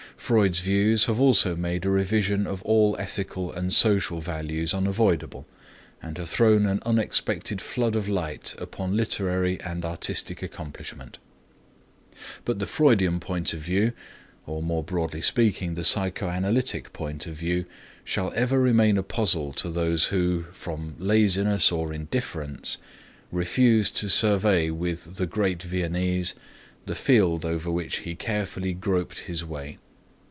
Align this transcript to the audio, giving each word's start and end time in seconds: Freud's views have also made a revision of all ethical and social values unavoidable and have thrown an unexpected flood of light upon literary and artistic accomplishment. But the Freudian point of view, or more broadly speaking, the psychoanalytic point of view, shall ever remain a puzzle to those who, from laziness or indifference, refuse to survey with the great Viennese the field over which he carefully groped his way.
Freud's 0.17 0.59
views 0.59 1.05
have 1.05 1.19
also 1.19 1.55
made 1.57 1.83
a 1.83 1.89
revision 1.89 2.45
of 2.47 2.61
all 2.61 2.95
ethical 2.99 3.51
and 3.51 3.73
social 3.73 4.21
values 4.21 4.71
unavoidable 4.73 5.45
and 6.01 6.17
have 6.19 6.29
thrown 6.29 6.65
an 6.67 6.79
unexpected 6.85 7.59
flood 7.59 7.95
of 7.95 8.07
light 8.07 8.53
upon 8.59 8.95
literary 8.95 9.59
and 9.61 9.83
artistic 9.83 10.41
accomplishment. 10.43 11.17
But 12.45 12.59
the 12.59 12.67
Freudian 12.67 13.19
point 13.19 13.51
of 13.51 13.59
view, 13.61 13.91
or 14.45 14.61
more 14.63 14.83
broadly 14.83 15.21
speaking, 15.21 15.73
the 15.73 15.83
psychoanalytic 15.83 16.93
point 16.93 17.25
of 17.25 17.33
view, 17.35 17.65
shall 18.05 18.31
ever 18.35 18.57
remain 18.59 18.97
a 18.99 19.03
puzzle 19.03 19.51
to 19.53 19.69
those 19.69 20.05
who, 20.05 20.45
from 20.53 20.95
laziness 20.99 21.71
or 21.73 21.91
indifference, 21.91 22.77
refuse 23.33 23.89
to 23.91 24.07
survey 24.07 24.69
with 24.69 25.15
the 25.15 25.25
great 25.27 25.61
Viennese 25.63 26.35
the 26.85 26.95
field 26.95 27.43
over 27.43 27.69
which 27.71 27.97
he 28.05 28.15
carefully 28.15 28.73
groped 28.73 29.21
his 29.21 29.43
way. 29.43 29.79